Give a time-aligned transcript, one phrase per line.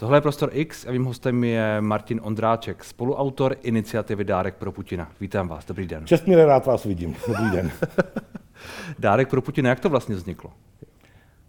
[0.00, 5.12] Tohle je Prostor X a mým hostem je Martin Ondráček, spoluautor iniciativy Dárek pro Putina.
[5.20, 6.06] Vítám vás, dobrý den.
[6.06, 7.70] Čestně rád vás vidím, dobrý den.
[8.98, 10.50] Dárek pro Putina, jak to vlastně vzniklo?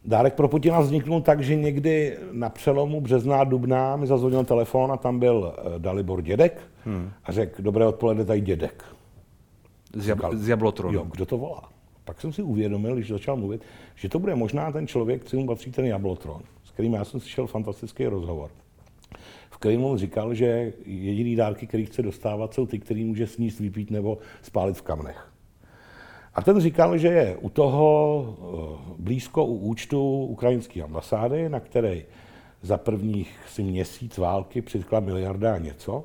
[0.05, 4.91] Dárek pro Putina vzniknul tak, že někdy na přelomu března a dubna mi zazvonil telefon
[4.91, 7.09] a tam byl eh, Dalibor Dědek hmm.
[7.23, 8.85] a řekl, dobré odpoledne, tady Dědek.
[9.93, 10.93] Z, jab- z Jablotronu.
[10.93, 11.69] Jo, kdo to volá?
[12.05, 13.61] Pak jsem si uvědomil, když začal mluvit,
[13.95, 16.41] že to bude možná ten člověk, kterým patří ten Jablotron,
[16.81, 18.49] kterým já jsem slyšel fantastický rozhovor,
[19.49, 23.59] v kterém on říkal, že jediný dárky, který chce dostávat, jsou ty, který může sníst,
[23.59, 25.31] vypít nebo spálit v kamnech.
[26.33, 32.01] A ten říkal, že je u toho eh, blízko u účtu ukrajinské ambasády, na které
[32.61, 36.03] za prvních si měsíc války přitkla miliarda a něco.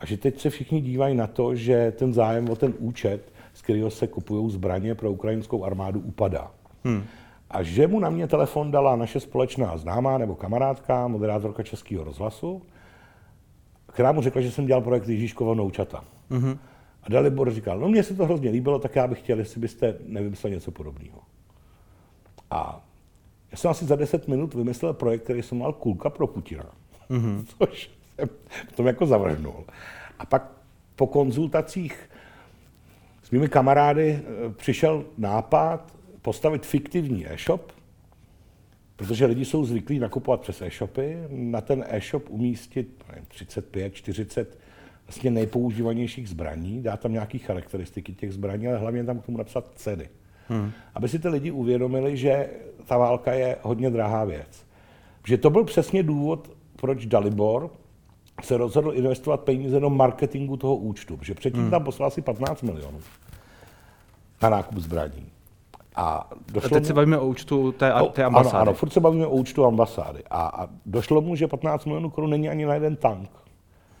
[0.00, 3.62] A že teď se všichni dívají na to, že ten zájem o ten účet, z
[3.62, 6.50] kterého se kupují zbraně pro ukrajinskou armádu, upadá.
[6.84, 7.04] Hmm.
[7.50, 12.62] A že mu na mě telefon dala naše společná známá nebo kamarádka, moderátorka Českého rozhlasu,
[13.86, 16.04] která mu řekla, že jsem dělal projekt Ježíškova Noučata.
[16.30, 16.58] Hmm.
[17.02, 19.94] A Dalibor říkal, no mně se to hrozně líbilo, tak já bych chtěl, jestli byste
[20.06, 21.18] nevymyslel něco podobného.
[22.50, 22.84] A
[23.50, 26.64] já jsem asi za 10 minut vymyslel projekt, který jsem mal Kulka pro Putina.
[27.10, 27.44] Mm-hmm.
[27.58, 28.28] Což jsem
[28.68, 29.64] v tom jako zavrhnul.
[30.18, 30.50] A pak
[30.96, 32.10] po konzultacích
[33.22, 35.97] s mými kamarády eh, přišel nápad
[36.28, 37.72] postavit fiktivní e-shop,
[38.96, 44.58] protože lidi jsou zvyklí nakupovat přes e-shopy, na ten e-shop umístit nevím, 35, 40
[45.06, 49.70] vlastně nejpoužívanějších zbraní, dá tam nějaké charakteristiky těch zbraní, ale hlavně tam k tomu napsat
[49.74, 50.08] ceny.
[50.48, 50.72] Hmm.
[50.94, 52.50] Aby si ty lidi uvědomili, že
[52.86, 54.66] ta válka je hodně drahá věc.
[55.26, 57.70] Že to byl přesně důvod, proč Dalibor
[58.42, 61.70] se rozhodl investovat peníze do marketingu toho účtu, protože předtím hmm.
[61.70, 63.00] tam poslal asi 15 milionů
[64.42, 65.37] na nákup zbraní.
[65.96, 68.54] A, došlo a teď mu, se bavíme o účtu té, té ambasády.
[68.54, 70.22] Ano, ano, furt se bavíme o účtu ambasády.
[70.30, 73.30] A, a došlo mu, že 15 milionů korun není ani na jeden tank.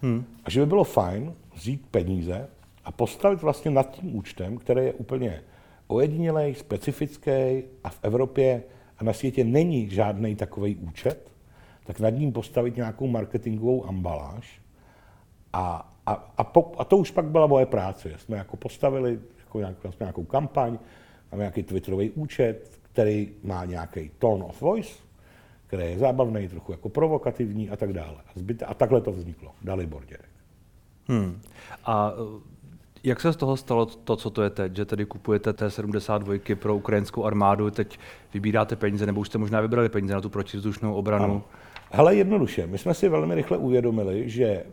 [0.02, 0.24] Hmm.
[0.44, 2.48] A že by bylo fajn vzít peníze
[2.84, 5.42] a postavit vlastně nad tím účtem, který je úplně
[5.86, 8.62] ojedinělej, specifický a v Evropě
[8.98, 11.30] a na světě není žádný takový účet,
[11.84, 14.60] tak nad ním postavit nějakou marketingovou ambaláž.
[15.52, 18.10] A, a, a, po, a to už pak byla moje práce.
[18.18, 20.78] Jsme jako postavili jako nějak, vlastně nějakou kampaň,
[21.32, 24.92] máme nějaký Twitterový účet, který má nějaký tone of voice,
[25.66, 28.16] který je zábavný, trochu jako provokativní a tak dále.
[28.26, 29.52] A, zbyt, a takhle to vzniklo.
[29.62, 30.30] Dalibor Děrek.
[31.06, 31.40] Hmm.
[31.84, 32.58] A eh,
[33.04, 36.76] jak se z toho stalo to, co to je teď, že tedy kupujete T-72 pro
[36.76, 37.98] ukrajinskou armádu, teď
[38.34, 41.24] vybíráte peníze, nebo už jste možná vybrali peníze na tu protivzdušnou obranu?
[41.24, 41.44] Ano.
[41.90, 44.64] Hele, jednoduše, my jsme si velmi rychle uvědomili, že,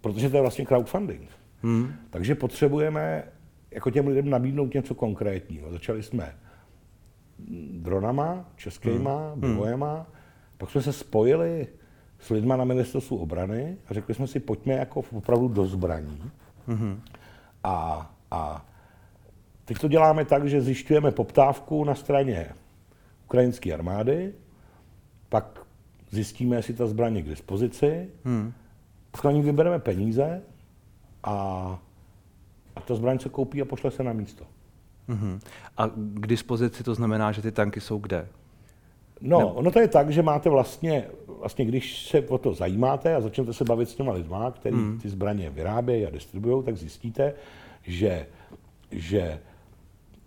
[0.00, 1.28] protože to je vlastně crowdfunding,
[1.62, 1.92] hmm.
[2.10, 3.24] takže potřebujeme
[3.70, 5.72] jako těm lidem nabídnout něco konkrétního.
[5.72, 6.34] Začali jsme
[7.72, 9.56] dronama, českýma, hmm.
[9.56, 10.20] bojema, hmm
[10.60, 11.66] pak jsme se spojili
[12.18, 16.30] s lidma na ministerstvu obrany a řekli jsme si, pojďme jako opravdu do zbraní.
[16.68, 17.00] Mm-hmm.
[17.64, 18.66] A, a
[19.64, 22.48] teď to děláme tak, že zjišťujeme poptávku na straně
[23.24, 24.32] ukrajinské armády,
[25.28, 25.60] pak
[26.10, 28.52] zjistíme, jestli ta zbraň je k dispozici, mm.
[29.10, 30.42] pak na ní vybereme peníze
[31.24, 31.78] a,
[32.80, 34.44] a ta zbraň se koupí a pošle se na místo.
[35.08, 35.40] Mm-hmm.
[35.76, 38.28] A k dispozici to znamená, že ty tanky jsou kde?
[39.20, 39.44] No, ne.
[39.44, 41.04] ono to je tak, že máte vlastně,
[41.38, 44.98] vlastně, když se o to zajímáte a začnete se bavit s těma lidma, který hmm.
[44.98, 47.34] ty zbraně vyrábějí a distribuují, tak zjistíte,
[47.82, 48.26] že,
[48.90, 49.40] že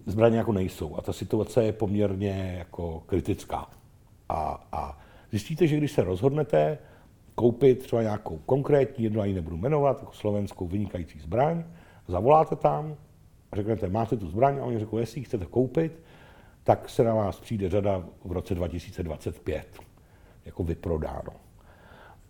[0.05, 0.95] zbraně jako nejsou.
[0.97, 3.67] A ta situace je poměrně jako kritická.
[4.29, 4.99] A, a
[5.31, 6.77] zjistíte, že když se rozhodnete
[7.35, 11.63] koupit třeba nějakou konkrétní, jednu ani nebudu jmenovat, jako slovenskou vynikající zbraň,
[12.07, 12.95] zavoláte tam
[13.51, 15.99] a řeknete, máte tu zbraň a oni řeknou, jestli ji chcete koupit,
[16.63, 19.67] tak se na vás přijde řada v roce 2025,
[20.45, 21.31] jako vyprodáno.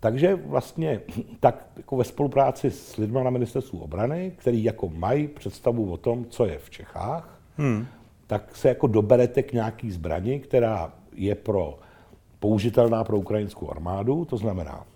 [0.00, 1.00] Takže vlastně
[1.40, 6.24] tak jako ve spolupráci s lidmi na ministerstvu obrany, který jako mají představu o tom,
[6.24, 7.86] co je v Čechách, hmm.
[8.26, 11.78] tak se jako doberete k nějaký zbrani, která je pro
[12.38, 14.86] použitelná pro ukrajinskou armádu, to znamená,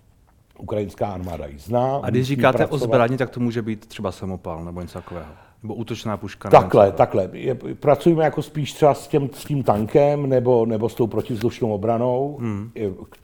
[0.59, 1.99] ukrajinská armáda ji zná.
[2.03, 2.75] A když říkáte pracovat.
[2.75, 5.27] o zbraní, tak to může být třeba samopal nebo něco takového.
[5.63, 6.49] Nebo útočná puška?
[6.49, 7.29] Takhle, takhle.
[7.33, 11.73] Je, pracujeme jako spíš třeba s, těm, s tím tankem nebo, nebo s tou protivzdušnou
[11.73, 12.71] obranou, hmm.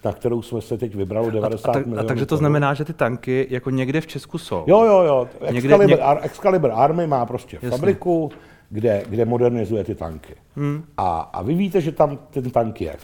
[0.05, 1.99] na kterou jsme se teď vybrali 90 a, a, milionů.
[1.99, 4.63] A takže to znamená, že ty tanky jako někde v Česku jsou?
[4.67, 5.27] Jo, jo, jo.
[5.41, 7.69] Excalibur, někde, Ar, Excalibur Army má prostě Jasně.
[7.69, 8.31] fabriku,
[8.69, 10.35] kde, kde modernizuje ty tanky.
[10.55, 10.83] Hmm.
[10.97, 12.95] A, a vy víte, že tam ten tank je.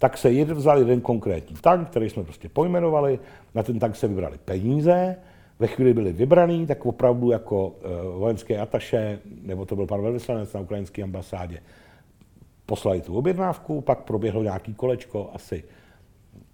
[0.00, 3.18] Tak se jeden vzal jeden konkrétní tank, který jsme prostě pojmenovali,
[3.54, 5.16] na ten tank se vybrali peníze,
[5.58, 10.52] ve chvíli byli vybraný, tak opravdu jako uh, vojenské ataše, nebo to byl pan velvyslanec
[10.52, 11.62] na ukrajinské ambasádě,
[12.66, 15.64] poslali tu objednávku, pak proběhlo nějaký kolečko, asi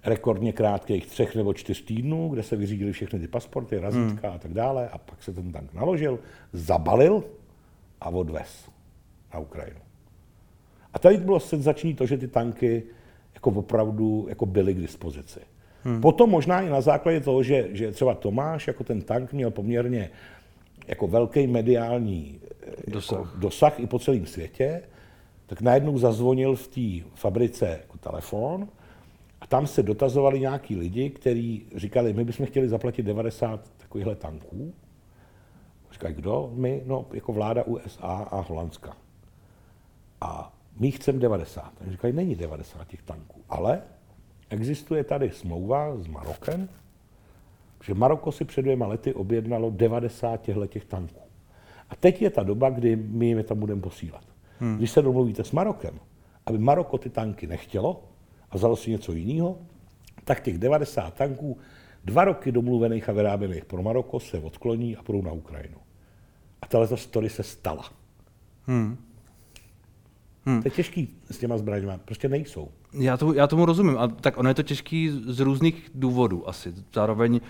[0.05, 4.37] rekordně krátkých třech nebo čtyř týdnů, kde se vyřídili všechny ty pasporty, razítka hmm.
[4.37, 6.19] a tak dále a pak se ten tank naložil,
[6.53, 7.25] zabalil
[8.01, 8.69] a odvez
[9.35, 9.81] na Ukrajinu.
[10.95, 12.83] A tady bylo senzační to, že ty tanky
[13.47, 15.41] jako opravdu jako byly k dispozici.
[15.85, 16.01] Hmm.
[16.01, 20.11] Potom možná i na základě toho, že, že třeba Tomáš jako ten tank měl poměrně
[20.87, 22.41] jako velký mediální
[22.77, 23.19] jako dosah.
[23.19, 24.83] Jako dosah i po celém světě,
[25.47, 28.69] tak najednou zazvonil v té fabrice jako telefon
[29.41, 34.75] a tam se dotazovali nějaký lidi, kteří říkali, my bychom chtěli zaplatit 90 takovýchhle tanků.
[35.93, 36.51] Říkají, kdo?
[36.55, 38.97] My, no, jako vláda USA a Holandska.
[40.21, 41.73] A my chceme 90.
[41.79, 43.83] Takže říkají, není 90 těch tanků, ale
[44.51, 46.69] existuje tady smlouva s Marokem,
[47.85, 51.21] že Maroko si před dvěma lety objednalo 90 těchto těch tanků.
[51.91, 54.25] A teď je ta doba, kdy my je tam budeme posílat.
[54.59, 54.77] Hmm.
[54.77, 56.01] Když se domluvíte s Marokem,
[56.47, 58.03] aby Maroko ty tanky nechtělo
[58.51, 59.59] a vzalo si něco jiného,
[60.25, 61.59] tak těch 90 tanků,
[62.05, 65.79] dva roky domluvených a vyráběných pro Maroko, se odkloní a půjdou na Ukrajinu.
[66.63, 67.85] A tato story se stala.
[68.67, 68.97] Hmm.
[70.47, 70.63] Hmm.
[70.63, 72.69] To je těžký s těma zbraněmi, prostě nejsou.
[72.93, 76.75] Já, to, já tomu rozumím, a tak ono je to těžký z různých důvodů asi.
[76.95, 77.41] Zároveň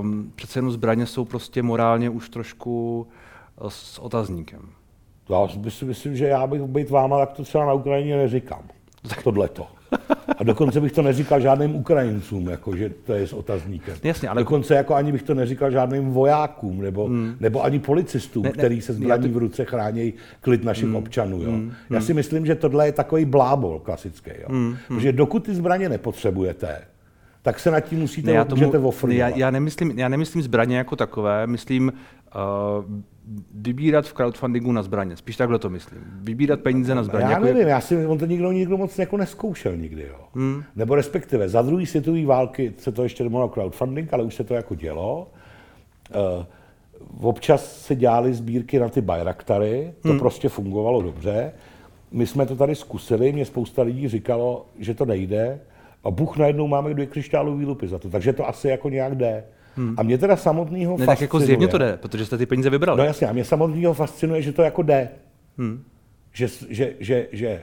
[0.00, 3.06] um, přece jenom zbraně jsou prostě morálně už trošku
[3.60, 4.68] uh, s otazníkem.
[5.30, 8.62] Já si myslím, že já bych být váma, tak to třeba na Ukrajině neříkám.
[9.24, 9.66] Tohleto.
[10.38, 13.94] A dokonce bych to neříkal žádným Ukrajincům, jako, že to je s otazníkem.
[14.02, 14.40] Jasně, ale...
[14.40, 17.36] Dokonce jako ani bych to neříkal žádným vojákům, nebo, hmm.
[17.40, 19.34] nebo ani policistům, ne, ne, který se zbraní to...
[19.34, 20.96] v ruce chrání klid našich hmm.
[20.96, 21.42] občanů.
[21.42, 21.50] Jo.
[21.50, 21.72] Hmm.
[21.90, 24.30] Já si myslím, že tohle je takový blábol klasický.
[24.40, 24.48] Jo.
[24.48, 24.76] Hmm.
[24.88, 26.78] Protože dokud ty zbraně nepotřebujete,
[27.42, 30.76] tak se nad tím musíte, ne, já tomu, můžete já, já, nemyslím, já nemyslím zbraně
[30.76, 31.92] jako takové, myslím uh,
[33.54, 35.16] vybírat v crowdfundingu na zbraně.
[35.16, 36.00] Spíš takhle to myslím.
[36.20, 37.24] Vybírat peníze na zbraně.
[37.24, 37.68] Já jako nevím, je...
[37.68, 40.02] já si, on to nikdo, nikdo moc jako neskoušel nikdy.
[40.02, 40.18] Jo.
[40.34, 40.62] Hmm.
[40.76, 44.54] Nebo respektive za druhé světové války se to ještě nemohlo crowdfunding, ale už se to
[44.54, 45.30] jako dělo.
[46.14, 50.18] Uh, občas se dělaly sbírky na ty Bayraktary, to hmm.
[50.18, 51.52] prostě fungovalo dobře.
[52.12, 55.60] My jsme to tady zkusili, mě spousta lidí říkalo, že to nejde,
[56.04, 59.44] a Bůh najednou máme dvě křišťálové lupy za to, takže to asi jako nějak jde.
[59.76, 59.94] Hmm.
[59.98, 62.98] A mě teda samotného ne, tak jako zjevně to jde, protože jste ty peníze vybrali.
[62.98, 65.08] No jasně, a mě samotného fascinuje, že to jako jde.
[65.58, 65.82] Hmm.
[66.32, 67.62] Že, že, že, že,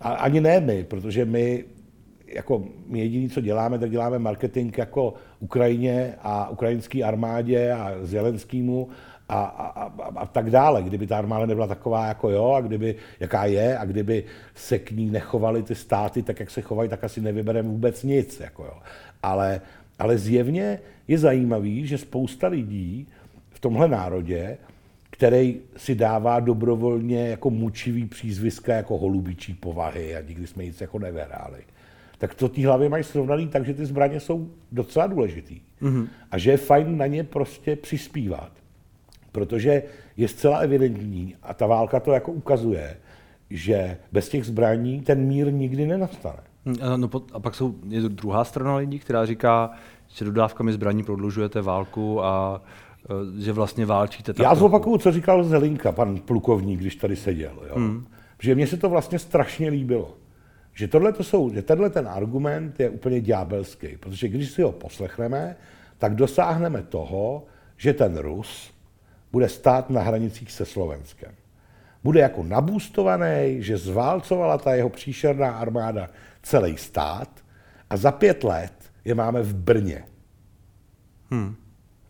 [0.00, 1.64] a ani ne my, protože my
[2.26, 8.88] jako my jediný, co děláme, tak děláme marketing jako Ukrajině a ukrajinské armádě a Zelenskýmu
[9.28, 10.82] a, a, a, a tak dále.
[10.82, 14.24] Kdyby ta armáda nebyla taková jako jo, a kdyby, jaká je, a kdyby
[14.54, 18.40] se k ní nechovaly ty státy tak, jak se chovají, tak asi nevybereme vůbec nic.
[18.40, 18.78] Jako jo.
[19.22, 19.60] Ale,
[19.98, 23.06] ale zjevně je zajímavý, že spousta lidí
[23.50, 24.58] v tomhle národě,
[25.10, 30.98] který si dává dobrovolně jako mučivý přízviska jako holubičí povahy a nikdy jsme nic jako
[30.98, 31.62] nevyhráli,
[32.18, 35.60] tak to ty hlavy mají srovnaný tak, že ty zbraně jsou docela důležitý.
[35.82, 36.08] Mm-hmm.
[36.30, 38.52] A že je fajn na ně prostě přispívat.
[39.32, 39.82] Protože
[40.16, 42.96] je zcela evidentní, a ta válka to jako ukazuje,
[43.50, 46.42] že bez těch zbraní ten mír nikdy nenastane.
[46.66, 49.70] Hm, no, a pak jsou, je druhá strana lidí, která říká,
[50.08, 52.62] že dodávkami zbraní prodlužujete válku a
[53.38, 54.34] e, že vlastně válčíte.
[54.42, 57.62] Já zopakuju, co říkal Zelinka, pan plukovník, když tady seděl.
[57.68, 57.74] Jo?
[57.76, 58.06] Hmm.
[58.38, 60.14] Že mně se to vlastně strašně líbilo.
[60.74, 64.72] Že, tohle to jsou, že tenhle ten argument je úplně ďábelský, protože když si ho
[64.72, 65.56] poslechneme,
[65.98, 67.44] tak dosáhneme toho,
[67.76, 68.74] že ten Rus
[69.32, 71.32] bude stát na hranicích se Slovenskem.
[72.04, 76.10] Bude jako nabůstovaný, že zválcovala ta jeho příšerná armáda
[76.42, 77.44] celý stát
[77.90, 78.72] a za pět let
[79.04, 80.04] je máme v Brně.
[81.30, 81.56] Hmm.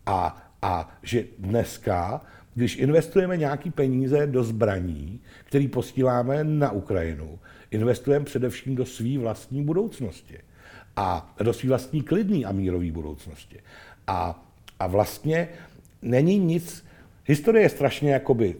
[0.07, 2.21] A, a že dneska,
[2.55, 7.39] když investujeme nějaký peníze do zbraní, které posíláme na Ukrajinu,
[7.71, 10.39] investujeme především do své vlastní budoucnosti.
[10.97, 13.61] A do své vlastní klidné a mírové budoucnosti.
[14.07, 14.45] A,
[14.81, 15.49] a vlastně
[16.03, 16.85] není nic,
[17.25, 18.57] historie je strašně jakoby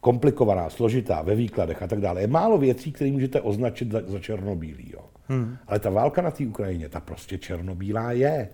[0.00, 2.20] komplikovaná, složitá, ve výkladech a tak dále.
[2.20, 4.90] Je málo věcí, které můžete označit za, za černobílý.
[4.92, 5.04] Jo.
[5.28, 5.56] Hmm.
[5.66, 8.48] Ale ta válka na té Ukrajině, ta prostě černobílá je.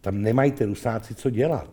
[0.00, 1.70] Tam nemají ty rusáci co dělat.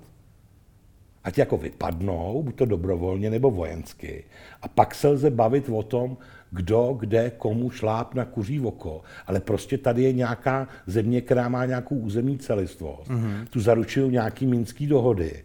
[1.23, 4.23] Ať jako vypadnou, buď to dobrovolně nebo vojensky.
[4.61, 6.17] A pak se lze bavit o tom,
[6.51, 9.01] kdo, kde, komu šláp na kuří oko.
[9.27, 13.11] Ale prostě tady je nějaká země, která má nějakou územní celistvost.
[13.11, 13.45] Mm-hmm.
[13.49, 15.43] Tu zaručují nějaký minský dohody.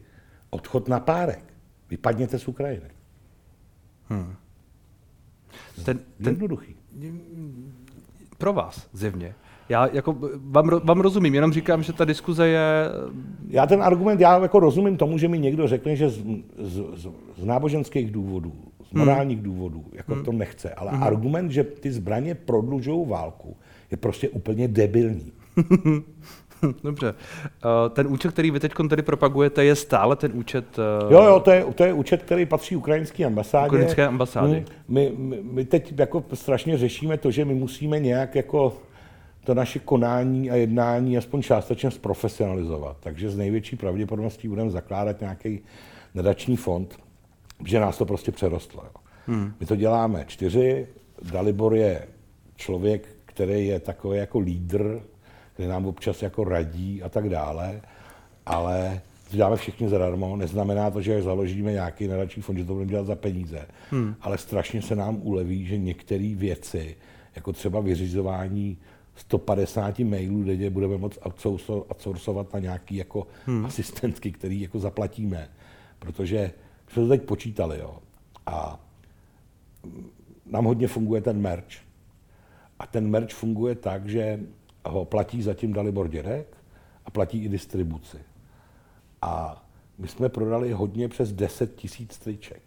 [0.51, 1.45] Odchod na párek.
[1.91, 2.98] Vypadněte z Ukrajiny.
[4.09, 4.35] Hmm.
[5.85, 6.75] Ten, ten, Jednoduchý.
[8.39, 9.35] Pro vás, zjevně.
[9.69, 12.65] Já jako vám, vám rozumím, jenom říkám, že ta diskuze je...
[13.49, 16.25] Já ten argument, já jako rozumím tomu, že mi někdo řekne, že z,
[16.59, 18.53] z, z, z náboženských důvodů,
[18.91, 19.45] z morálních hmm.
[19.45, 20.25] důvodů, jako hmm.
[20.25, 21.03] to nechce, ale hmm.
[21.03, 23.57] argument, že ty zbraně prodlužují válku,
[23.91, 25.33] je prostě úplně debilní.
[26.85, 27.15] Dobře.
[27.15, 30.79] Eh, ten účet, který vy teď tady propagujete, je stále ten účet...
[30.79, 33.67] Eh, jo, jo, to je, to je účet, který patří ukrajinské ambasádě.
[33.67, 34.55] Ukrajinské ambasády.
[34.55, 34.65] Hmm.
[34.89, 38.77] My, my, my teď jako strašně řešíme to, že my musíme nějak jako
[39.45, 42.97] to naše konání a jednání aspoň částečně zprofesionalizovat.
[43.01, 45.61] Takže z největší pravděpodobností budeme zakládat nějaký
[46.15, 46.99] nadační fond,
[47.65, 48.83] že nás to prostě přerostlo.
[48.85, 48.91] Jo.
[49.27, 49.53] Hmm.
[49.61, 50.87] My to děláme čtyři,
[51.33, 52.07] Dalibor je
[52.57, 55.01] člověk, který je takový jako lídr,
[55.59, 57.81] který nám občas jako radí a tak dále,
[58.47, 59.01] ale
[59.31, 63.07] to děláme všichni zadarmo, neznamená to, že založíme nějaký nadační fond, že to budeme dělat
[63.07, 64.15] za peníze, hmm.
[64.21, 66.97] ale strašně se nám uleví, že některé věci,
[67.37, 68.79] jako třeba vyřizování
[69.17, 71.19] 150 mailů denně budeme moct
[71.91, 73.67] outsourcovat na nějaký jako hmm.
[73.67, 75.49] asistentky, který jako zaplatíme.
[75.99, 76.53] Protože
[76.89, 77.99] jsme to teď počítali, jo.
[78.47, 78.81] A
[80.47, 81.75] nám hodně funguje ten merch.
[82.79, 84.41] A ten merch funguje tak, že
[84.85, 86.57] ho platí zatím Dalibor Dědek
[87.05, 88.19] a platí i distribuci.
[89.23, 89.63] A
[89.99, 92.63] my jsme prodali hodně přes 10 tisíc triček.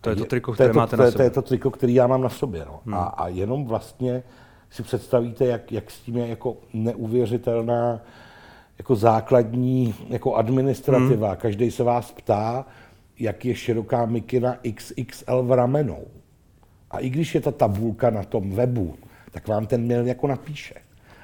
[0.00, 1.16] To je to triko, které to, máte to, na sobě.
[1.16, 2.64] To je to triko, který já mám na sobě.
[2.64, 2.80] No.
[2.84, 2.94] Hmm.
[2.94, 4.22] A, a jenom vlastně
[4.70, 8.00] si představíte, jak, jak s tím je jako neuvěřitelná
[8.78, 11.28] jako základní jako administrativa.
[11.28, 11.36] Hmm.
[11.36, 12.66] Každý se vás ptá,
[13.18, 16.04] jak je široká mikina XXL v ramenou.
[16.90, 18.94] A i když je ta tabulka na tom webu,
[19.30, 20.74] tak vám ten mail jako napíše.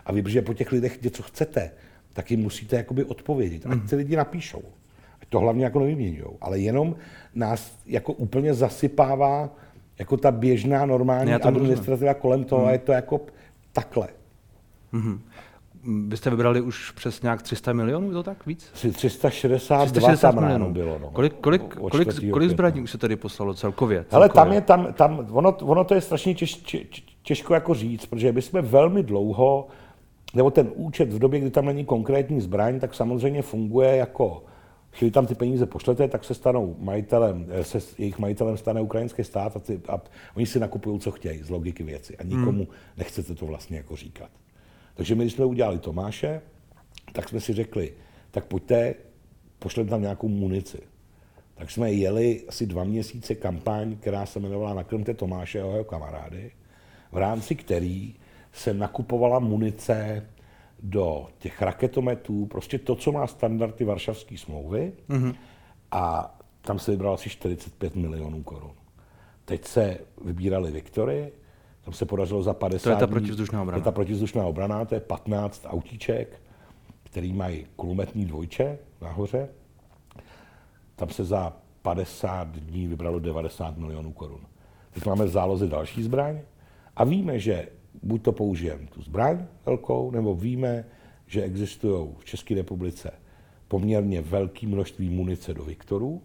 [0.08, 1.70] A vy, protože po těch lidech něco chcete,
[2.12, 3.66] tak jim musíte jakoby odpovědět.
[3.66, 4.62] Ať ty lidi napíšou.
[5.22, 6.24] Ať to hlavně jako nevyměňují.
[6.40, 6.96] Ale jenom
[7.34, 9.50] nás jako úplně zasypává
[9.98, 12.68] jako ta běžná normální administrativa kolem toho hmm.
[12.68, 13.20] a je to jako
[13.72, 14.08] takhle.
[14.92, 15.18] Mm-hmm.
[16.08, 18.70] Vy jste vybrali už přes nějak 300 milionů, to tak víc?
[18.72, 20.98] 362 360 tam milionů bylo.
[20.98, 21.10] No.
[21.10, 24.04] Kolik, kolik, kolik, kolik zbraní už se tady poslalo celkově?
[24.04, 24.16] celkově?
[24.16, 28.06] Ale tam je, tam, tam ono, ono to je strašně těž, těž, těžko jako říct,
[28.06, 29.68] protože my jsme velmi dlouho,
[30.34, 34.44] nebo ten účet v době, kdy tam není konkrétní zbraň, tak samozřejmě funguje jako
[34.98, 39.24] když tam ty peníze pošlete, tak se stanou majitelem, eh, se jejich majitelem stane ukrajinský
[39.24, 40.00] stát a, ty, a
[40.36, 42.16] oni si nakupují, co chtějí z logiky věci.
[42.16, 42.74] A nikomu hmm.
[42.96, 44.30] nechcete to vlastně jako říkat.
[44.94, 46.40] Takže my, když jsme udělali Tomáše,
[47.12, 47.92] tak jsme si řekli,
[48.30, 48.94] tak pojďte,
[49.58, 50.78] pošlete tam nějakou munici.
[51.54, 56.50] Tak jsme jeli asi dva měsíce kampaň, která se jmenovala Nakrmte Tomáše a jeho kamarády,
[57.12, 58.14] v rámci který
[58.58, 60.26] se nakupovala munice
[60.82, 65.34] do těch raketometů, prostě to, co má standardy Varšavské smlouvy mm-hmm.
[65.90, 68.72] a tam se vybralo asi 45 milionů korun.
[69.44, 71.32] Teď se vybírali Viktory,
[71.80, 73.76] tam se podařilo za 50 To je ta protivzdušná obrana.
[73.76, 76.40] To je ta protivzdušná obrana, to je 15 autíček,
[77.02, 79.48] který mají kulometní dvojče nahoře.
[80.96, 84.40] Tam se za 50 dní vybralo 90 milionů korun.
[84.90, 86.40] Teď máme v záloze další zbraň
[86.96, 87.68] a víme, že
[88.02, 90.84] buď to použijeme tu zbraň velkou, nebo víme,
[91.26, 93.10] že existují v České republice
[93.68, 96.22] poměrně velké množství munice do Viktorů.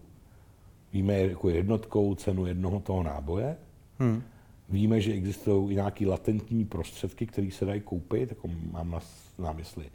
[0.93, 3.57] Víme jako jednotkou cenu jednoho toho náboje.
[3.99, 4.23] Hmm.
[4.69, 8.99] Víme, že existují i nějaké latentní prostředky, které se dají koupit, jako mám na,
[9.39, 9.85] na mysli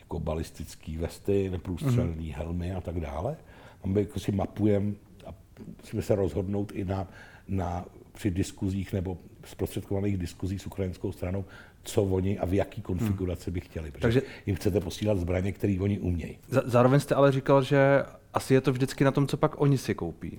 [0.00, 2.32] jako balistické vesty, neprůstřelné hmm.
[2.32, 3.36] helmy a tak dále.
[3.82, 4.92] Tam jako si mapujeme
[5.26, 5.34] a
[5.80, 7.08] musíme se rozhodnout i na,
[7.48, 9.18] na při diskuzích nebo
[9.50, 11.44] zprostředkovaných diskuzí s ukrajinskou stranou,
[11.82, 13.90] co oni a v jaký konfiguraci by chtěli.
[13.90, 16.38] Protože Takže jim chcete posílat zbraně, které oni umějí.
[16.48, 18.02] Zároveň jste ale říkal, že
[18.34, 20.36] asi je to vždycky na tom, co pak oni si koupí.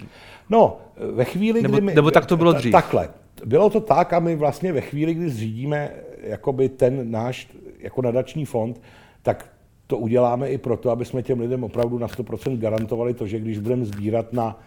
[0.49, 0.77] No,
[1.11, 1.95] ve chvíli, nebo, kdy my...
[1.95, 2.71] Nebo tak to bylo dřív.
[2.71, 3.09] Takhle.
[3.45, 5.91] Bylo to tak a my vlastně ve chvíli, kdy zřídíme
[6.23, 7.47] jakoby ten náš
[7.79, 8.81] jako nadační fond,
[9.21, 9.51] tak
[9.87, 13.59] to uděláme i proto, aby jsme těm lidem opravdu na 100% garantovali to, že když
[13.59, 14.59] budeme sbírat na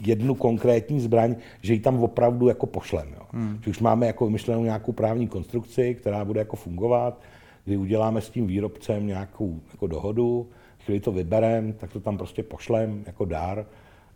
[0.00, 3.10] jednu konkrétní zbraň, že ji tam opravdu jako pošleme.
[3.16, 3.22] Jo.
[3.32, 3.58] Hmm.
[3.64, 7.20] Že už máme jako vymyšlenou nějakou právní konstrukci, která bude jako fungovat,
[7.64, 10.48] kdy uděláme s tím výrobcem nějakou jako dohodu,
[10.84, 13.66] chvíli to vybereme, tak to tam prostě pošlem jako dár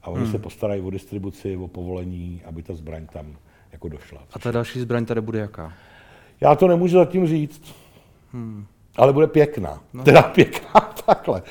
[0.03, 0.33] a oni hmm.
[0.33, 3.37] se postarají o distribuci, o povolení, aby ta zbraň tam
[3.73, 4.21] jako došla.
[4.33, 5.73] A ta další zbraň tady bude jaká?
[6.41, 7.75] Já to nemůžu zatím říct,
[8.33, 8.67] hmm.
[8.97, 9.83] ale bude pěkná.
[9.93, 10.05] No.
[10.05, 11.43] Teda pěkná takhle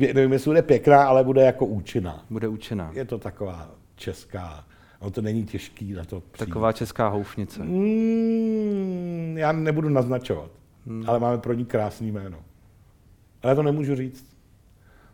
[0.00, 2.24] nevím, jestli bude pěkná, ale bude jako účinná.
[2.30, 2.90] Bude účinná.
[2.94, 4.64] Je to taková česká,
[5.02, 6.46] no to není těžký na to přijít.
[6.48, 7.62] Taková česká houfnice.
[7.64, 10.50] Mm, já nebudu naznačovat,
[10.86, 11.04] hmm.
[11.06, 12.38] ale máme pro ní krásný jméno.
[13.42, 14.36] Ale to nemůžu říct,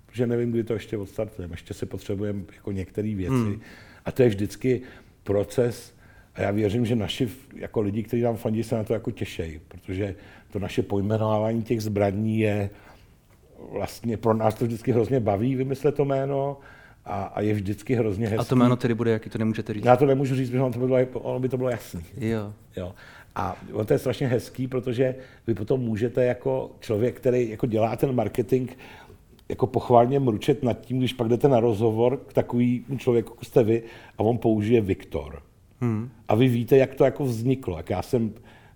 [0.06, 1.52] protože nevím, kdy to ještě odstartujeme.
[1.54, 3.34] Ještě se potřebujeme jako některé věci.
[3.34, 3.60] Hmm.
[4.04, 4.82] A to je vždycky
[5.24, 5.94] proces,
[6.34, 9.60] a já věřím, že naši jako lidi, kteří nám fandí, se na to jako těšejí,
[9.68, 10.14] protože
[10.52, 12.70] to naše pojmenování těch zbraní je
[13.72, 16.56] vlastně pro nás to vždycky hrozně baví vymyslet to jméno
[17.04, 18.40] a, a je vždycky hrozně hezký.
[18.40, 19.84] A to jméno tedy bude jaký, to nemůžete říct?
[19.84, 22.02] Já to nemůžu říct, protože ono, to bylo, ono by to bylo jasný.
[22.18, 22.52] Jo.
[22.76, 22.94] jo.
[23.34, 23.56] A
[23.86, 25.14] to je strašně hezký, protože
[25.46, 28.70] vy potom můžete jako člověk, který jako dělá ten marketing,
[29.48, 33.64] jako pochválně mručet nad tím, když pak jdete na rozhovor k takovýmu člověku, jako jste
[33.64, 33.82] vy,
[34.18, 35.42] a on použije Viktor.
[35.80, 36.10] Hmm.
[36.28, 37.76] A vy víte, jak to jako vzniklo.
[37.76, 38.32] Jak já jsem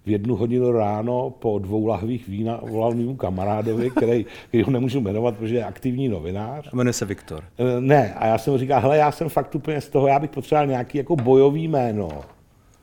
[0.07, 5.01] v jednu hodinu ráno po dvou lahvích vína volal mému kamarádovi, který, který ho nemůžu
[5.01, 6.69] jmenovat, protože je aktivní novinář.
[6.73, 7.45] A jmenuje se Viktor.
[7.59, 10.19] E, ne, a já jsem mu říkal, hele, já jsem fakt úplně z toho, já
[10.19, 12.09] bych potřeboval nějaký jako bojový jméno.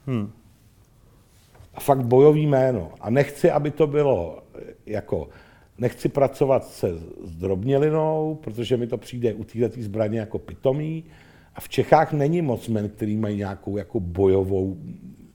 [0.08, 0.32] Hmm.
[1.74, 2.92] A fakt bojový jméno.
[3.02, 4.40] A nechci, aby to bylo
[4.86, 5.30] jako,
[5.78, 11.04] nechci pracovat se s drobnělinou, protože mi to přijde u této zbraně jako pitomý.
[11.56, 14.78] A v Čechách není moc men, který mají nějakou jako bojovou,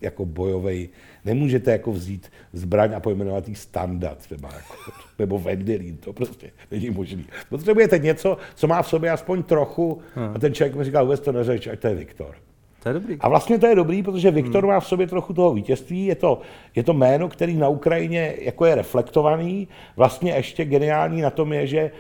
[0.02, 0.88] jako bojovej,
[1.24, 4.74] nemůžete jako vzít zbraň a pojmenovat jí standard třeba, jako,
[5.18, 7.26] nebo Vendelín, to prostě není možný.
[7.48, 10.00] Potřebujete něco, co má v sobě aspoň trochu,
[10.34, 12.34] a ten člověk mi říkal, vůbec to neřeč, ať to je Viktor.
[12.82, 13.16] To je dobrý.
[13.20, 14.72] A vlastně to je dobrý, protože Viktor hmm.
[14.72, 16.06] má v sobě trochu toho vítězství.
[16.06, 16.40] Je to,
[16.74, 19.68] je to jméno, který na Ukrajině jako je reflektovaný.
[19.96, 21.90] Vlastně ještě geniální na tom je, že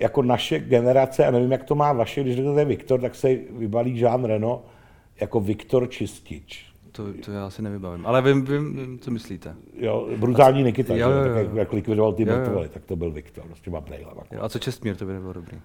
[0.00, 4.00] jako naše generace, a nevím, jak to má vaše, když řeknete Viktor, tak se vybalí
[4.00, 4.62] Jean Reno
[5.20, 6.67] jako Viktor Čistič.
[6.98, 9.54] To, to já si nevybavím, ale vím, vím, vím co myslíte.
[9.74, 11.34] Jo, brutální Nikita, jo, jo, jo.
[11.34, 14.22] Tak, jak, jak likvidoval ty mrtvoly, tak to byl Viktor s těma brejlema.
[14.40, 15.58] A co Čestmír, to by nebylo dobrý.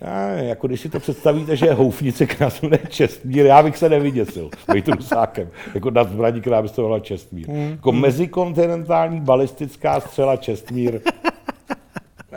[0.00, 3.76] Já, jako když si to představíte, že je houfnice, která se jmenuje Čestmír, já bych
[3.76, 7.48] se nevyděsil být rusákem, jako na zbraní, která by se jmenovala Čestmír.
[7.48, 7.70] Hmm.
[7.70, 11.00] Jako mezikontinentální balistická střela Čestmír,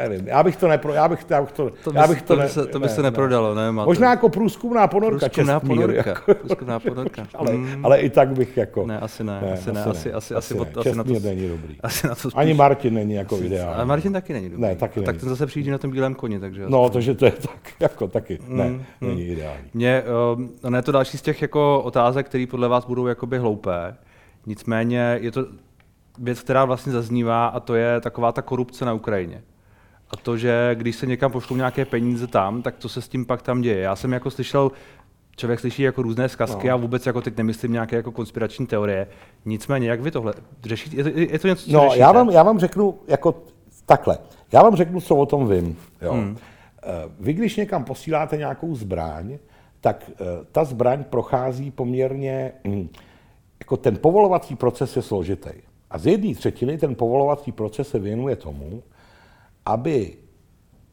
[0.09, 2.41] Nevím, já bych to nepro, já bych, já bych to, to, já bych to, to,
[2.41, 3.71] by se, to by ne, se neprodalo, ne?
[3.71, 3.85] Máte...
[3.85, 7.27] Možná jako průzkumná ponorka Průzkumná Čestmír, ponorka, jako, průzkumná ponorka.
[7.35, 7.85] ale, mm.
[7.85, 8.87] ale, i tak bych jako...
[8.87, 11.75] Ne, asi ne, ne asi ne, asi, asi, asi, asi, asi, na to, není dobrý.
[11.83, 13.75] Asi na to spíš, Ani Martin není jako ideální.
[13.75, 14.61] Ale Martin taky není dobrý.
[14.61, 15.05] Ne, taky není.
[15.05, 16.63] Tak ten zase přijde na tom bílém koni, takže...
[16.67, 19.69] No, takže to je tak, jako taky, ne, mm, není ideální.
[19.73, 20.03] Mě,
[20.63, 23.95] uh, ne, to další z těch jako otázek, které podle vás budou jakoby hloupé,
[24.45, 25.45] nicméně je to
[26.19, 29.41] věc, která vlastně zaznívá a to je taková ta korupce na Ukrajině.
[30.09, 33.25] A to, že když se někam pošlou nějaké peníze tam, tak co se s tím
[33.25, 33.79] pak tam děje.
[33.79, 34.71] Já jsem jako slyšel,
[35.37, 36.73] člověk slyší jako různé zkazky no.
[36.73, 39.07] a vůbec jako teď nemyslím nějaké jako konspirační teorie.
[39.45, 40.95] Nicméně, jak vy tohle řešíte?
[40.97, 41.99] Je to, je to něco, co No, řešíte?
[41.99, 43.43] já vám, já vám řeknu jako
[43.85, 44.17] takhle.
[44.51, 45.77] Já vám řeknu, co o tom vím.
[46.01, 46.13] Jo.
[46.13, 46.37] Hmm.
[46.83, 49.37] Eh, vy, když někam posíláte nějakou zbraň,
[49.81, 52.89] tak eh, ta zbraň prochází poměrně, hm,
[53.59, 55.49] jako ten povolovací proces je složitý.
[55.91, 58.83] A z jedné třetiny ten povolovací proces se věnuje tomu,
[59.65, 60.17] aby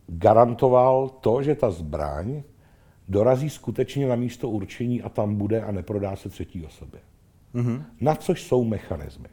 [0.06, 2.42] garantoval to, že ta zbraň
[3.08, 7.00] dorazí skutečně na místo určení a tam bude a neprodá se třetí osobě.
[7.54, 7.85] Mm-hmm.
[8.00, 9.28] Na což jsou mechanismy.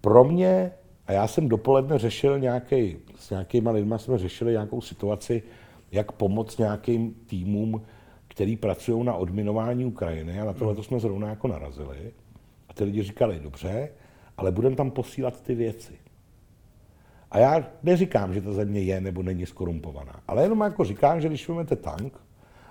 [0.00, 0.72] Pro mě,
[1.06, 5.42] a já jsem dopoledne řešil nějaký, s nějakýma lidmi jsme řešili nějakou situaci,
[5.92, 7.82] jak pomoct nějakým týmům,
[8.28, 12.12] který pracují na odminování Ukrajiny a na tohle to jsme zrovna jako narazili.
[12.68, 13.88] A ty lidi říkali, dobře,
[14.36, 16.05] ale budeme tam posílat ty věci.
[17.36, 21.28] A já neříkám, že ta země je nebo není skorumpovaná, ale jenom jako říkám, že
[21.28, 22.12] když vezmete tank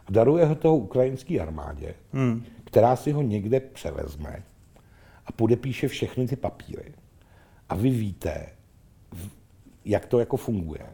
[0.07, 2.43] a daruje ho toho ukrajinské armádě, hmm.
[2.63, 4.43] která si ho někde převezme
[5.25, 6.93] a podepíše všechny ty papíry,
[7.69, 8.45] a vy víte,
[9.85, 10.85] jak to jako funguje,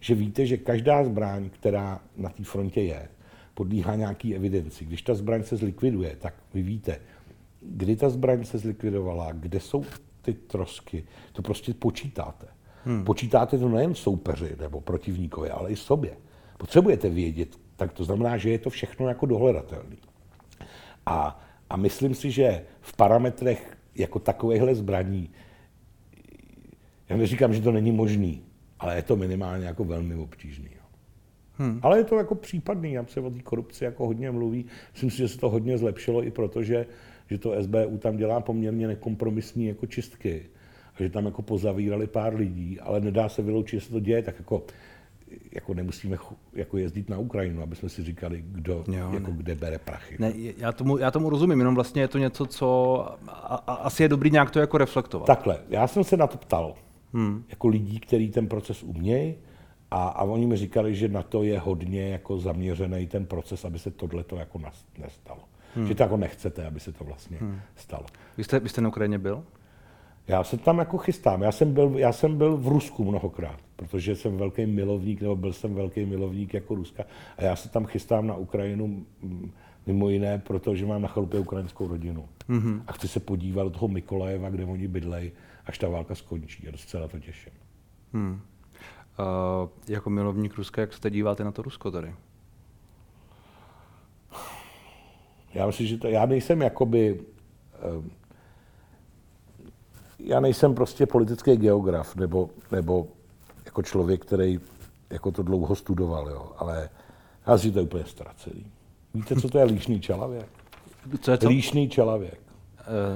[0.00, 3.08] že víte, že každá zbraň, která na té frontě je,
[3.54, 4.84] podlíhá nějaký evidenci.
[4.84, 7.00] Když ta zbraň se zlikviduje, tak vy víte,
[7.60, 9.84] kdy ta zbraň se zlikvidovala, kde jsou
[10.22, 12.55] ty trosky, to prostě počítáte.
[12.86, 13.04] Hmm.
[13.04, 16.16] Počítáte to nejen soupeři nebo protivníkovi, ale i sobě.
[16.58, 19.96] Potřebujete vědět, tak to znamená, že je to všechno jako dohledatelné.
[21.06, 25.30] A, a myslím si, že v parametrech jako takovéhle zbraní,
[27.08, 28.42] já neříkám, že to není možný,
[28.78, 30.70] ale je to minimálně jako velmi obtížný.
[31.58, 31.80] Hmm.
[31.82, 34.66] Ale je to jako případný, já se o té korupci jako hodně mluví.
[34.92, 36.86] Myslím si, že se to hodně zlepšilo i proto, že,
[37.30, 40.46] že to SBU tam dělá poměrně nekompromisní jako čistky
[40.98, 44.34] že tam jako pozavírali pár lidí, ale nedá se vyloučit, že se to děje, tak
[44.38, 44.62] jako,
[45.52, 46.16] jako nemusíme
[46.52, 50.16] jako jezdit na Ukrajinu, aby jsme si říkali, kdo jo, jako kde bere prachy.
[50.18, 54.02] Ne, já, tomu, já tomu rozumím, jenom vlastně je to něco, co a, a, asi
[54.02, 55.26] je dobrý nějak to jako reflektovat.
[55.26, 56.74] Takhle, já jsem se na to ptal,
[57.12, 57.44] hmm.
[57.48, 59.34] jako lidí, kteří ten proces umějí,
[59.90, 63.78] a, a oni mi říkali, že na to je hodně jako zaměřený ten proces, aby
[63.78, 64.60] se tohle to jako
[64.98, 65.40] nestalo.
[65.74, 65.86] Hmm.
[65.86, 67.60] Že to jako nechcete, aby se to vlastně hmm.
[67.76, 68.06] stalo.
[68.36, 69.44] Vy jste, vy jste na Ukrajině byl?
[70.28, 71.42] Já se tam jako chystám.
[71.42, 75.52] Já jsem, byl, já jsem byl v Rusku mnohokrát, protože jsem velký milovník, nebo byl
[75.52, 77.04] jsem velký milovník jako Ruska.
[77.38, 79.06] A já se tam chystám na Ukrajinu
[79.86, 82.28] mimo jiné, protože mám na chalupě ukrajinskou rodinu.
[82.48, 82.82] Mm-hmm.
[82.86, 85.32] A chci se podívat do toho Mikolajeva, kde oni bydlejí,
[85.66, 86.68] až ta válka skončí.
[86.68, 87.52] A docela to těším.
[88.12, 88.40] Hmm.
[89.18, 92.14] Uh, jako milovník Ruska, jak se díváte na to Rusko tady?
[95.54, 97.20] Já myslím, že to, já nejsem jakoby
[97.96, 98.04] uh,
[100.26, 103.06] já nejsem prostě politický geograf, nebo, nebo
[103.64, 104.60] jako člověk, který
[105.10, 106.88] jako to dlouho studoval, jo, ale
[107.46, 108.66] já si to je úplně ztracený.
[109.14, 110.46] Víte, co to je líšný čelavěk?
[111.20, 111.48] Co je to?
[111.48, 112.40] Líšný čelavěk.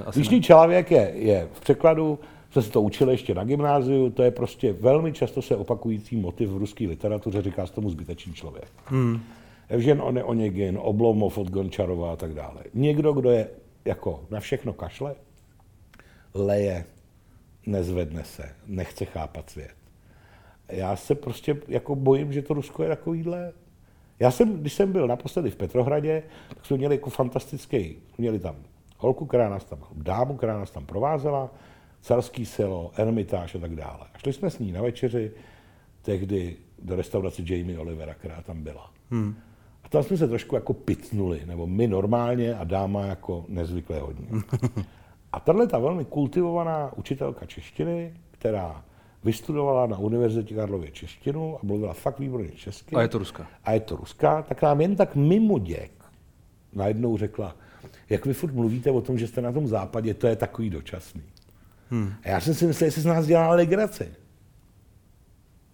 [0.01, 2.19] Uh, asi Líšný čelavěk je, je v překladu,
[2.51, 6.49] jsme se to učili ještě na gymnáziu, to je prostě velmi často se opakující motiv
[6.49, 8.67] v ruské literatuře, říká se tomu zbytečný člověk.
[8.85, 9.21] Hmm.
[9.69, 12.63] Evžen One Onegin, Oblomov od Gončarova a tak dále.
[12.73, 13.47] Někdo, kdo je
[13.85, 15.15] jako na všechno kašle,
[16.33, 16.85] leje,
[17.65, 19.75] nezvedne se, nechce chápat svět.
[20.69, 23.53] Já se prostě jako bojím, že to Rusko je takovýhle.
[24.19, 26.23] Já jsem, když jsem byl naposledy v Petrohradě,
[26.55, 28.55] tak jsme měli jako fantastický, měli tam
[28.97, 31.49] holku, která nás tam, dámu, která nás tam provázela,
[32.01, 34.07] carský selo, ermitáž a tak dále.
[34.13, 35.31] A šli jsme s ní na večeři,
[36.01, 38.91] tehdy do restaurace Jamie Olivera, která tam byla.
[39.11, 39.35] Hmm.
[39.83, 44.27] A tam jsme se trošku jako pitnuli, nebo my normálně a dáma jako nezvykle hodně.
[45.31, 48.83] A tahle ta velmi kultivovaná učitelka češtiny, která
[49.23, 52.95] vystudovala na Univerzitě Karlově češtinu a mluvila fakt výborně česky.
[52.95, 53.47] A je to Ruska.
[53.63, 55.91] A je to Ruska, tak nám jen tak mimo děk
[56.73, 57.55] najednou řekla,
[58.09, 61.23] jak vy furt mluvíte o tom, že jste na tom západě, to je takový dočasný.
[61.89, 62.13] Hmm.
[62.23, 64.11] A já jsem si myslel, jestli z nás dělá legraci.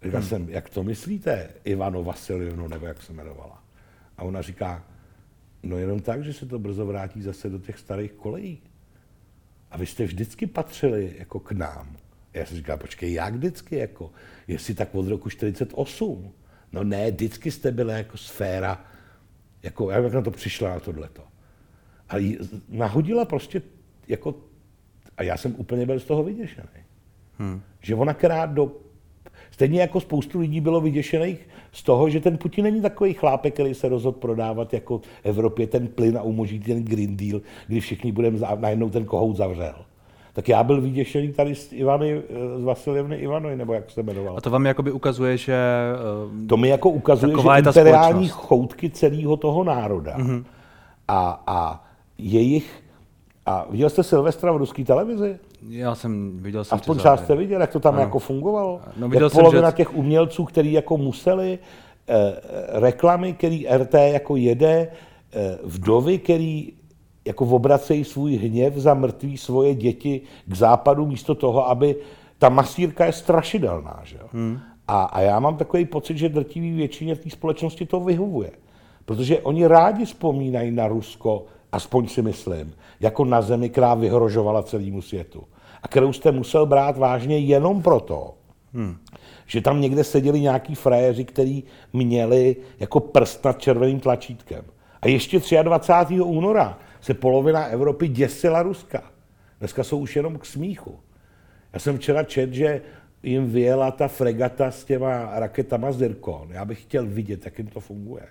[0.04, 0.30] Říkal hmm.
[0.30, 3.63] jsem, jak to myslíte, Ivano Vasiljevno, nebo jak se jmenovala.
[4.17, 4.84] A ona říká,
[5.63, 8.62] no jenom tak, že se to brzo vrátí zase do těch starých kolejí.
[9.71, 11.97] A vy jste vždycky patřili jako k nám.
[12.34, 14.12] Já jsem říkal, počkej, jak vždycky, jako,
[14.47, 16.32] jestli tak od roku 48.
[16.71, 18.86] No ne, vždycky jste byla jako sféra,
[19.63, 21.23] jako, jak na to přišla na tohleto.
[22.10, 22.38] A jí
[22.69, 23.62] nahodila prostě
[24.08, 24.36] jako,
[25.17, 26.84] a já jsem úplně byl z toho vyděšený.
[27.38, 27.62] Hmm.
[27.82, 28.87] Že ona krát do
[29.58, 33.74] Stejně jako spoustu lidí bylo vyděšených z toho, že ten Putin není takový chlápek, který
[33.74, 38.39] se rozhodl prodávat jako Evropě ten plyn a umožnit ten Green Deal, kdy všichni budeme
[38.60, 39.76] najednou ten kohout zavřel.
[40.34, 42.22] Tak já byl vyděšený tady z Ivany,
[42.58, 44.38] z Vasiljevny Ivanovi, nebo jak se jmenoval.
[44.38, 45.58] A to vám jakoby ukazuje, že...
[46.32, 50.43] Uh, to mi jako ukazuje, že imperiální choutky celého toho národa mm-hmm.
[51.08, 51.86] a, a
[52.17, 52.84] jejich...
[53.46, 55.38] A viděl jste Silvestra v ruské televizi?
[55.70, 58.04] Já jsem viděl jsem Aspoň část jste viděl, jak to tam ano.
[58.04, 58.82] jako fungovalo?
[58.98, 59.76] No, viděl jak jsem, polovina že...
[59.76, 61.60] těch umělců, který jako museli,
[62.08, 62.36] eh,
[62.80, 64.91] reklamy, který RT jako jede,
[65.34, 66.74] eh, vdovy, který
[67.26, 71.96] jako obracejí svůj hněv za mrtví svoje děti k západu místo toho, aby
[72.38, 74.02] ta masírka je strašidelná.
[74.04, 74.20] Že?
[74.32, 74.60] Hmm.
[74.88, 78.52] A, a já mám takový pocit, že drtivý většině té společnosti to vyhovuje.
[79.06, 85.01] Protože oni rádi vzpomínají na Rusko, aspoň si myslím, jako na zemi, která vyhrožovala celému
[85.01, 85.43] světu.
[85.84, 88.34] A kterou jste musel brát vážně jenom proto,
[88.73, 88.97] hmm.
[89.45, 94.65] že tam někde seděli nějaký frajeři, kteří měli jako prst nad červeným tlačítkem.
[95.01, 96.21] A ještě 23.
[96.21, 99.03] února se polovina Evropy děsila Ruska.
[99.60, 100.99] Dneska jsou už jenom k smíchu.
[101.73, 102.82] Já jsem včera čet, že
[103.23, 106.47] jim vyjela ta fregata s těma raketama Zirkon.
[106.51, 108.27] Já bych chtěl vidět, jak jim to funguje.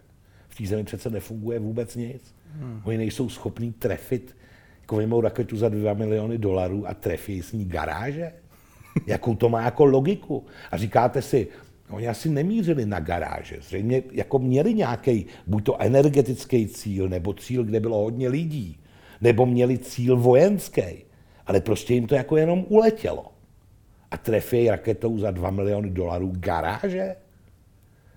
[0.59, 2.35] Té zemi přece nefunguje vůbec nic.
[2.53, 2.81] Hmm.
[2.85, 4.37] Oni nejsou schopní trefit
[4.81, 8.33] jako raketu za 2 miliony dolarů a trefí s ní garáže.
[9.07, 10.47] Jakou to má jako logiku?
[10.71, 11.49] A říkáte si,
[11.91, 13.57] Oni asi nemířili na garáže.
[13.61, 18.81] Zřejmě jako měli nějaký, buď to energetický cíl, nebo cíl, kde bylo hodně lidí,
[19.21, 20.83] nebo měli cíl vojenský.
[21.47, 23.33] Ale prostě jim to jako jenom uletělo.
[24.11, 27.17] A trefí raketou za 2 miliony dolarů garáže?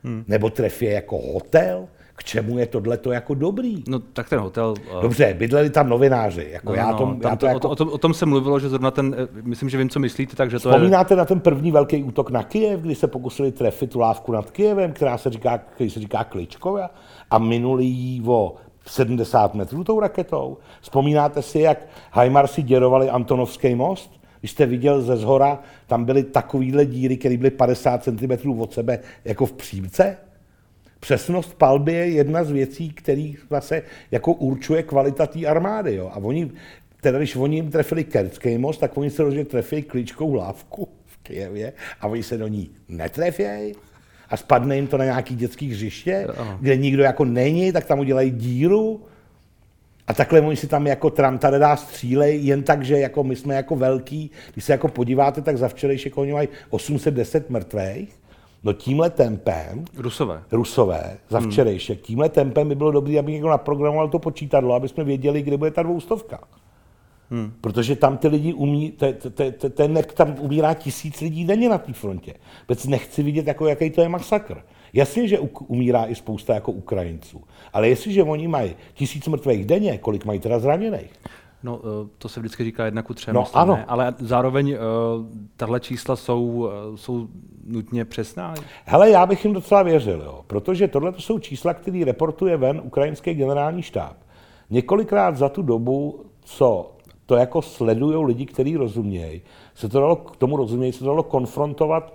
[0.04, 0.24] Hmm.
[0.28, 1.88] Nebo trefí jako hotel?
[2.20, 3.84] K čemu je tohle jako dobrý?
[3.88, 4.74] No tak ten hotel...
[4.96, 5.02] Uh...
[5.02, 6.48] Dobře, bydleli tam novináři.
[6.52, 7.70] Jako no, já no, tom, tam já to, jako...
[7.70, 10.36] o, tom, o tom se mluvilo, že zrovna ten, eh, myslím, že vím, co myslíte,
[10.36, 11.18] takže to Vzpomínáte je...
[11.18, 14.92] na ten první velký útok na Kyjev, kdy se pokusili trefit tu lávku nad Kyjevem,
[14.92, 16.90] která se říká, který se říká Kličkova
[17.32, 18.56] a minuli jí o
[18.86, 20.58] 70 metrů tou raketou.
[20.82, 24.20] Vzpomínáte si, jak Hajmarsi děrovali Antonovský most?
[24.40, 29.00] Když jste viděl ze zhora, tam byly takovýhle díry, které byly 50 cm od sebe,
[29.26, 30.18] jako v přímce.
[31.00, 35.96] Přesnost palby je jedna z věcí, který zase jako určuje kvalita té armády.
[35.96, 36.12] Jo.
[36.14, 36.52] A oni,
[37.02, 41.18] teda když oni jim trefili Kerský most, tak oni se rozhodně trefí klíčkou hlávku v
[41.18, 43.74] Kijevě a oni se do ní netrefějí
[44.30, 46.28] a spadne jim to na nějaký dětský hřiště,
[46.60, 49.02] kde nikdo jako není, tak tam udělají díru
[50.08, 53.76] a takhle oni si tam jako tramtadedá střílej, jen tak, že jako my jsme jako
[53.76, 58.20] velký, když se jako podíváte, tak za včerejšek oni mají 810 mrtvých
[58.64, 59.86] No tímhle tempem...
[59.98, 60.44] Rusové.
[60.52, 61.52] Rusové, za hmm.
[61.52, 61.98] včerejšek.
[61.98, 62.06] Hmm.
[62.06, 65.72] Tímhle tempem by bylo dobré, aby někdo naprogramoval to počítadlo, aby jsme věděli, kde bude
[65.72, 66.40] ta dvoustovka.
[67.32, 67.54] Hmm.
[67.62, 68.94] Protože tam ty lidi umí,
[69.74, 72.34] ten nek tam umírá tisíc lidí denně na té frontě.
[72.62, 74.64] Vůbec nechci vidět, jako, jaký to je masakr.
[74.94, 77.42] Jasně, že umírá i spousta jako Ukrajinců,
[77.74, 81.14] ale jestliže oni mají tisíc mrtvých denně, kolik mají teda zraněných?
[81.64, 83.76] No, eh, to se vždycky říká jedna ku třem, no, myslím, ano.
[83.76, 83.86] Ne?
[83.88, 84.78] ale zároveň uh,
[85.58, 87.28] tahle čísla jsou, uh, jsou
[87.68, 88.54] nutně přesná.
[88.86, 92.82] Hele, já bych jim docela věřil, jo, protože tohle to jsou čísla, které reportuje ven
[92.84, 94.18] ukrajinský generální štáb.
[94.70, 96.92] Několikrát za tu dobu, co
[97.26, 99.42] to jako sledují lidi, kteří rozumějí,
[99.76, 102.14] se to dalo, k tomu rozumějí, se to dalo konfrontovat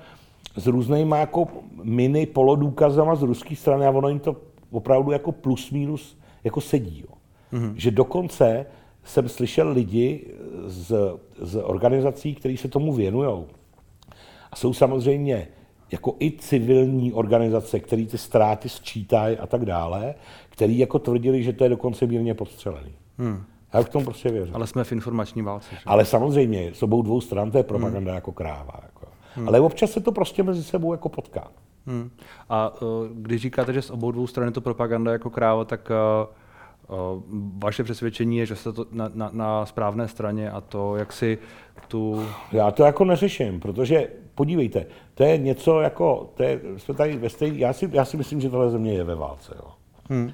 [0.57, 1.49] s různýma jako
[1.83, 4.37] mini polodůkazama z ruské strany a ono jim to
[4.71, 7.05] opravdu jako plus minus jako sedí.
[7.09, 7.17] Jo.
[7.53, 7.75] Mm-hmm.
[7.77, 8.67] Že dokonce
[9.05, 10.27] jsem slyšel lidi
[10.67, 13.45] z, z organizací, které se tomu věnují.
[14.53, 15.49] A jsou samozřejmě
[15.93, 20.15] jako i civilní organizace, které ty ztráty sčítají a tak dále,
[20.49, 22.93] který jako tvrdili, že to je dokonce mírně podstřelený.
[23.19, 23.45] Hmm.
[23.73, 24.55] Já k tomu prostě věřím.
[24.55, 25.69] Ale jsme v informační válce.
[25.71, 25.81] Že?
[25.87, 28.15] Ale samozřejmě, s obou dvou stran to je propaganda hmm.
[28.15, 28.81] jako kráva.
[28.83, 29.07] Jako.
[29.35, 29.49] Hmm.
[29.49, 31.49] Ale občas se to prostě mezi sebou jako potká.
[31.87, 32.11] Hmm.
[32.49, 35.91] A uh, když říkáte, že s obou dvou stran je to propaganda jako kráva, tak
[35.91, 36.44] uh, Uh,
[37.59, 41.39] vaše přesvědčení je, že jste to na, na, na správné straně a to, jak si
[41.89, 42.27] tu...
[42.53, 47.29] Já to jako neřeším, protože podívejte, to je něco jako, to je, jsme tady ve
[47.29, 49.55] stejný, já si, já si myslím, že tohle země je ve válce.
[49.57, 49.71] Jo.
[50.11, 50.33] Hmm.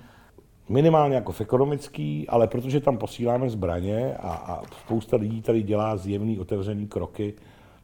[0.69, 5.97] Minimálně jako v ekonomický, ale protože tam posíláme zbraně a, a spousta lidí tady dělá
[5.97, 7.35] zjevný otevřený kroky,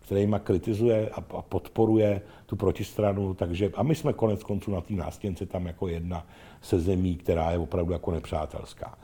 [0.01, 4.95] kterýma kritizuje a, a podporuje tu protistranu, takže a my jsme konec konců na té
[4.95, 6.27] nástěnce tam jako jedna
[6.61, 8.99] se zemí, která je opravdu jako nepřátelská.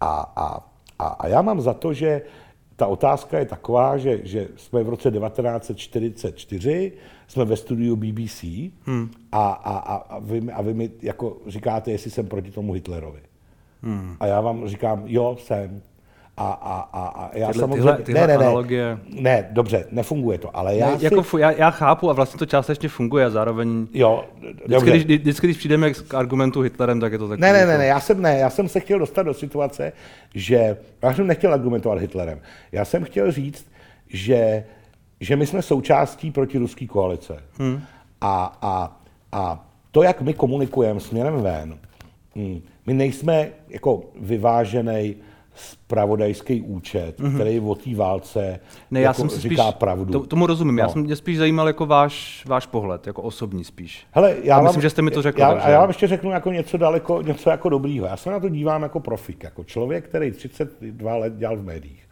[0.00, 0.66] A, a,
[0.98, 2.22] a, a já mám za to, že
[2.76, 6.92] ta otázka je taková, že, že jsme v roce 1944,
[7.26, 8.44] jsme ve studiu BBC
[8.86, 9.10] hmm.
[9.32, 13.20] a, a, a, a, vy, a vy mi jako říkáte, jestli jsem proti tomu Hitlerovi.
[13.82, 14.16] Hmm.
[14.20, 15.82] A já vám říkám, jo, jsem.
[16.38, 17.82] A, a, a, a já tyhle, samozřejmě...
[17.82, 18.98] Tyhle, tyhle ne, ne, ne, analogie...
[19.08, 21.04] ne, dobře, nefunguje to, ale já ne, si...
[21.04, 23.86] jako, já, já chápu a vlastně to částečně funguje a zároveň...
[23.92, 24.24] Jo,
[24.64, 27.38] vždycky, když, vždycky, když přijdeme k argumentu Hitlerem, tak je to tak.
[27.38, 29.92] Ne, ne, ne, ne, já jsem, ne, já jsem se chtěl dostat do situace,
[30.34, 30.76] že...
[31.02, 32.40] Já jsem nechtěl argumentovat Hitlerem.
[32.72, 33.66] Já jsem chtěl říct,
[34.08, 34.64] že,
[35.20, 37.36] že my jsme součástí protiruské koalice.
[37.58, 37.80] Hmm.
[38.20, 39.00] A, a,
[39.32, 41.78] a to, jak my komunikujeme směrem ven,
[42.36, 45.16] hm, my nejsme jako vyvážený
[45.56, 47.34] spravodajský účet, mm-hmm.
[47.34, 50.12] který o té válce ne, já jako jsem říká spíš, pravdu.
[50.12, 50.82] To, tomu rozumím, no.
[50.82, 54.06] já jsem mě spíš zajímal jako váš, váš pohled, jako osobní spíš.
[54.10, 55.40] Hele, já a vám, myslím, že jste mi to řekl.
[55.40, 55.70] Já, takže...
[55.70, 58.06] já vám ještě řeknu jako něco daleko, něco jako dobrýho.
[58.06, 62.06] Já se na to dívám jako profik, jako člověk, který 32 let dělal v médiích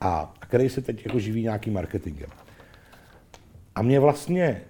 [0.00, 2.30] a, a který se teď jako živí nějakým marketingem.
[3.74, 4.62] A mě vlastně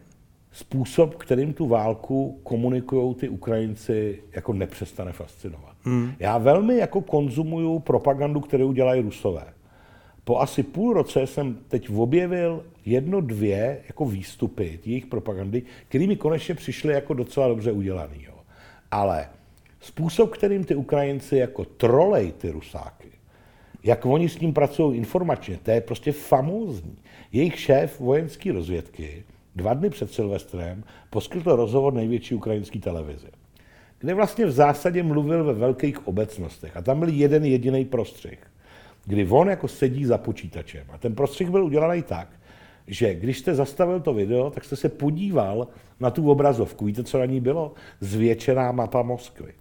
[0.53, 5.67] způsob, kterým tu válku komunikují ty Ukrajinci, jako nepřestane fascinovat.
[5.88, 6.12] Hmm.
[6.18, 9.44] Já velmi jako konzumuju propagandu, kterou dělají Rusové.
[10.24, 16.16] Po asi půl roce jsem teď objevil jedno, dvě jako výstupy jejich propagandy, které mi
[16.16, 18.24] konečně přišly jako docela dobře udělaný.
[18.27, 18.35] Jo.
[18.90, 19.29] Ale
[19.81, 23.09] způsob, kterým ty Ukrajinci jako trolej ty Rusáky,
[23.85, 26.98] jak oni s ním pracují informačně, to je prostě famózní.
[27.33, 29.24] Jejich šéf vojenské rozvědky
[29.57, 33.29] dva dny před Silvestrem poskytl rozhovor největší ukrajinské televizi,
[33.98, 36.76] kde vlastně v zásadě mluvil ve velkých obecnostech.
[36.76, 38.38] A tam byl jeden jediný prostřih,
[39.06, 40.84] kdy on jako sedí za počítačem.
[40.92, 42.28] A ten prostřih byl udělaný tak,
[42.87, 45.68] že když jste zastavil to video, tak jste se podíval
[46.00, 46.84] na tu obrazovku.
[46.84, 47.74] Víte, co na ní bylo?
[48.00, 49.52] Zvětšená mapa Moskvy.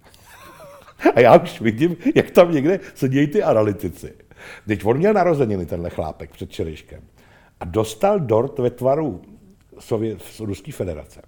[1.16, 4.14] A já už vidím, jak tam někde sedí ty analytici.
[4.68, 7.02] Teď on měl narozeniny, tenhle chlápek před čereškem.
[7.60, 9.22] A dostal dort ve tvaru
[9.80, 11.22] Sovět, Ruské federace.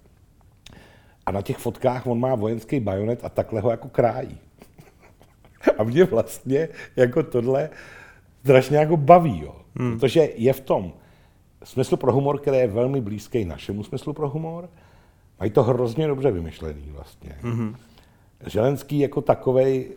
[1.26, 4.38] A na těch fotkách on má vojenský bajonet a takhle ho jako krájí.
[5.78, 7.70] A mě vlastně jako tohle
[8.44, 9.56] strašně jako baví, jo.
[9.78, 9.92] Hmm.
[9.92, 10.92] Protože je v tom
[11.64, 14.70] smysl pro humor, který je velmi blízký našemu smyslu pro humor.
[15.40, 17.36] Mají to hrozně dobře vymyšlený vlastně.
[17.40, 17.76] Hmm.
[18.46, 19.90] Želenský jako takovej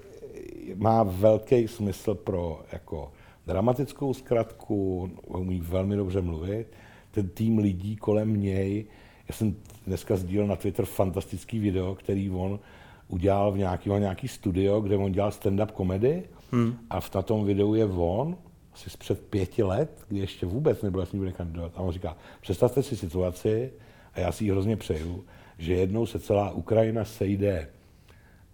[0.76, 3.12] má velký smysl pro jako
[3.48, 6.68] dramatickou zkratku, umí velmi dobře mluvit
[7.12, 8.86] ten tým lidí kolem něj.
[9.30, 9.56] Já jsem
[9.88, 12.60] dneska sdílel na Twitter fantastický video, který on
[13.08, 16.78] udělal v nějaký, nějaký studio, kde on dělal stand-up komedy hmm.
[16.90, 18.38] a v na tom videu je on,
[18.74, 21.72] asi před pěti let, kdy ještě vůbec nebyl s ním kandidovat.
[21.76, 23.72] A on říká, představte si situaci,
[24.14, 25.26] a já si ji hrozně přeju,
[25.58, 27.70] že jednou se celá Ukrajina sejde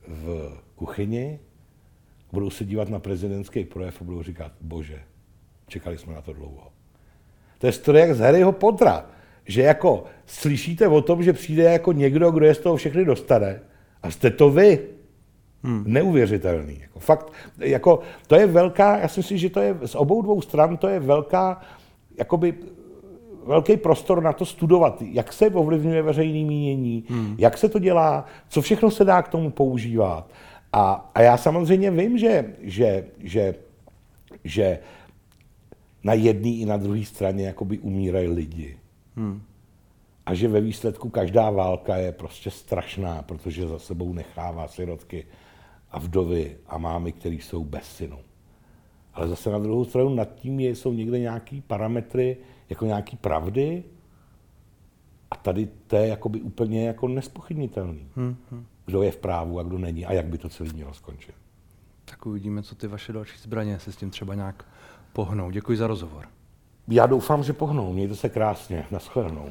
[0.08, 1.40] v kuchyni,
[2.32, 5.02] budou se dívat na prezidentský projev a budou říkat, bože,
[5.68, 6.72] čekali jsme na to dlouho.
[7.58, 9.06] To je story jak z Harryho Pottera,
[9.50, 13.60] že jako slyšíte o tom, že přijde jako někdo, kdo je z toho všechny dostane
[14.04, 14.80] a jste to vy.
[15.64, 15.84] Hmm.
[15.88, 16.80] Neuvěřitelný.
[16.82, 20.42] Jako fakt, jako, to je velká, já si myslím, že to je z obou dvou
[20.42, 21.62] stran, to je velká,
[22.18, 22.54] jakoby,
[23.46, 27.36] velký prostor na to studovat, jak se ovlivňuje veřejný mínění, hmm.
[27.38, 30.30] jak se to dělá, co všechno se dá k tomu používat.
[30.74, 33.56] A, a já samozřejmě vím, že, že, že
[34.44, 34.80] že
[36.04, 38.78] na jedné i na druhé straně jakoby umírají lidi.
[39.16, 39.42] Hmm.
[40.26, 45.26] A že ve výsledku každá válka je prostě strašná, protože za sebou nechává sirotky
[45.92, 48.20] a vdovy a mámy, které jsou bez synu.
[49.14, 52.38] Ale zase na druhou stranu nad tím jsou někde nějaký parametry,
[52.70, 53.84] jako nějaký pravdy,
[55.32, 58.08] a tady to je jakoby úplně jako nespochybnitelný.
[58.16, 58.66] Hmm, hmm.
[58.86, 61.36] Kdo je v právu a kdo není a jak by to celé mělo skončit.
[62.06, 64.66] Tak uvidíme, co ty vaše další zbraně se s tím třeba nějak
[65.14, 65.52] pohnou.
[65.52, 66.28] Děkuji za rozhovor.
[66.90, 67.94] Já doufám, že pohnou.
[67.94, 68.86] Mějte se krásně.
[68.92, 69.50] Naschledanou.